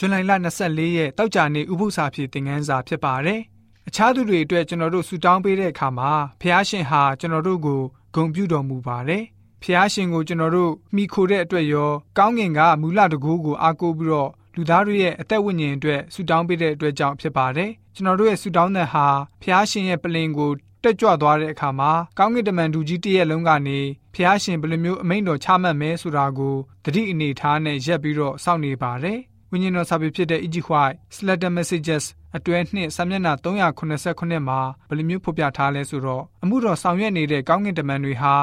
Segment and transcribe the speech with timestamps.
[0.00, 0.16] ဇွန်လ
[0.58, 3.40] 24ရက်တောက်ကြနေ့ဥပုသ္စာဖြစ်သင်ခန်းစာဖြစ်ပါတယ်။
[3.88, 7.80] အခြားသူတွေအတွက်ကျွန်တော်တို့ဆူတောင်းပေးတဲ့အခါမှာဖះရှင်ဟာကျွန်တော်တို့ကို
[8.14, 9.22] ဂုဏ်ပြုတော်မူပါတယ်။
[9.62, 19.06] ဖះရှင်ကိုကျွန်တော်တို့မိခိုတဲ့အတွက်ရောကောင်းကင်ကမူလတကူကိုအားကိုးပြီးတော့လူသားတို့ရဲ့အသက်ဝိညာဉ်အတွက်ဆူတောင်းပေးတဲ့အတွက်ကြောင့်ဖြစ်ပါတယ်။ကျွန်တော်တို့ရဲ့ဆူတောင်းတဲ့ဟာ
[19.42, 20.50] ဖះရှင်ရဲ့ပလင်ကို
[20.82, 23.78] တက်ကြွသွားတဲ့အခါမှာကောင်းကင်တမန်ဒူကြီးတရက်လုံးကနေ
[24.14, 30.56] ဖះရှင်ဘယ်လိုမျိုးအမိန့်တော်ချမှတ်မဲဆိုတာကိုတတိအနေထားနဲ့ရက်ပြီးတော့စောင့်နေပါတယ်။ ဝိညာဉ်တော်စာပေဖြစ်တဲ့ E.G.
[30.68, 32.04] White Slater Messages
[32.36, 38.34] အတွဲနှစ်စာမျက်နှာ389မှာဘယ်လိုမျိုးဖော်ပြထားလဲဆိုတော့အမှုတော်ဆောင်ရွက်နေတဲ့ကောင်းကင်တမန်တွေဟာ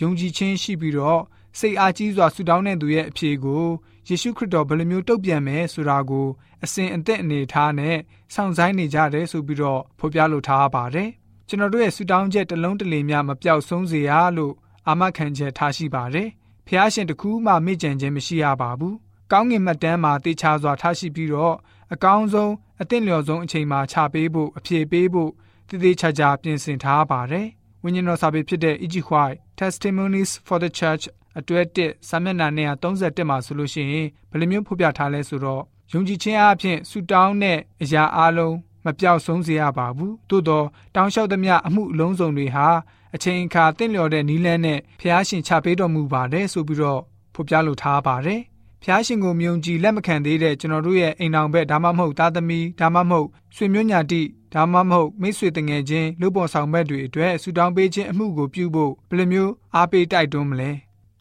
[0.00, 1.20] ယုံကြည်ခြင်းရှိပြီးတော့
[1.58, 3.64] စိတ်အားကြီးစွာဆုတောင်းတဲ့သူရဲ့အဖြေကို
[4.08, 6.26] ယေရှုခရစ်တော်ဘယ်လိုမျိုးတုံ့ပြန်မယ်ဆိုတာကို
[6.64, 7.96] အစဉ်အသက်အနေထားနဲ့
[8.34, 11.08] စောင့်ဆိုင်းနေကြတယ်ဆိုပြီးတော့ဖော်ပြလိုထားပါတယ်။
[11.48, 14.54] ကျွန်တော်တို့ရဲ့ဆုတောင်းချက်တစ်လုံးတစ်လေများမပြောက်ဆုံးစေရလို့
[14.88, 16.28] အာမခံချက်ထားရှိပါတယ်။
[16.66, 18.94] ဖះရှင်တကူးမှမေ့ကြံခြင်းမရှိရပါဘူး။
[19.32, 21.54] ကောင်းကင်မှတ်တမ်းမှာတေချာစွာထားရှိပြီးတော့
[21.94, 25.30] အကောင်းဆုံးအသင့်လျော်ဆုံးအချိန်မှာချပေးဖို့အဖြေပေးဖို့
[25.68, 27.46] တည်တည်ချာချာပြင်ဆင်ထားပါတယ်။
[27.82, 28.96] ဝိညာဉ်တော်စာပေဖြစ်တဲ့ E.G.
[29.08, 31.04] White Testimonies for the Church
[31.38, 32.48] အတွဲ1စာမျက်နှာ
[32.82, 42.68] 231မှာဆိုလို့ရှိရင်ဘယ်လိုမျိုးဖော်ပြထားလဲဆိုတော့ယုံကြည်ခြင်းအပြင်ဆူတောင်းတဲ့အရာအလုံးမပြောက်ဆုံးစေရပါဘူးသို့တော့တောင်းလျှောက်သမျှအမှုအလုံးစုံတွေဟာ
[43.14, 47.00] အချိန်အခါတင့်လျော်တဲ့နီးလန်းနဲ့ဖျားရှင်ချပေးတော်မူပါတယ်ဆိုပြီးတော့
[47.34, 48.40] ဖော်ပြလိုထားပါတယ်
[48.86, 54.22] ဖျားရှင်ကိုမြုံကြည်လက်မခံသေးတဲ့ကျွန်တော်တို့ရဲ့အိမ်အောင်ဘက်ဒါမှမဟုတ်သားသမီးဒါမှမဟုတ်ဆွေမျိုးညာတိ
[54.54, 60.70] ဒါမှမဟုတ်မိတ်ဆွေတငယ်ချင်းလူပေါ်ဆောင်ဘက်တွေအတွက်ဆူတောင်းပေးခြင်းအမှုကိုပြုဖို့ဘယ်လိုမျိုးအားပေးတိုက်တွန်းမလဲ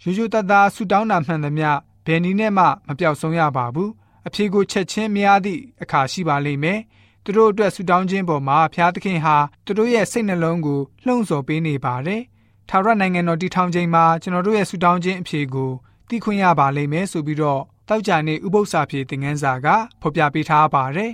[0.03, 1.69] ရိုးရိုးသားသားဆူတောင်းတာမှန်သမျှ
[2.05, 3.91] ဘယ်နည်းနဲ့မှမပြောက်ဆုံးရပါဘူး
[4.27, 6.79] အဖြေကိုချက်ချင်းမရသည့်အခါရှိပါလိမ့်မယ်
[7.23, 12.21] သူတို့အတွက်ဆူတောင်းခြင်းပေါ်မှာဖျားသခင်ဟာသူတို့ရဲ့စိတ်နှလုံးကိုလှုံ့ဆော်ပေးနေပါတယ်
[12.69, 15.71] ထာဝရနိုင်ငံတော်တည်ထောင်ခြင်းမှာကျွန်တော်တို့ရဲ့ဆူတောင်းခြင်းအဖြေကို
[16.13, 19.67] သိခွင့်ရပါလိမ့်မယ်ဆိုပြီးတော့တောက်ကြနေဥပု္ပ္ပစာဖြေသင်ခန်းစာက
[20.01, 21.11] ဖော်ပြပေးထားပါတယ်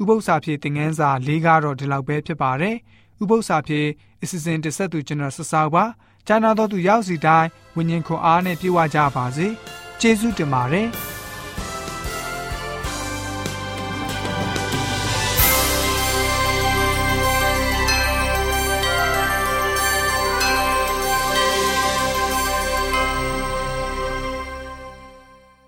[0.00, 2.76] ဥပု္ပ္ပစာဖြေသင်ခန်းစာ၄ကတော့ဒီလောက်ပဲဖြစ်ပါတယ်
[3.22, 3.80] ဥပု္ပ္ပစာဖြေ
[4.22, 5.84] အစီအစဉ်တစ်ဆက်သူကျွန်တော်ဆဆောက်ပါ
[6.26, 9.46] ကျမ်းနာတော်သူရောက်စီတိုင်းဝิญဉ်ခွန်အားနဲ့ပြေဝကြပါစေ
[10.00, 10.88] ကျေးဇူးတင်ပါတယ်